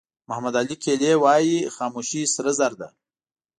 [0.29, 2.87] محمد علي کلي وایي خاموشي سره زر ده.